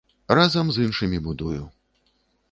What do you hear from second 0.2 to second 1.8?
Разам з іншымі будую.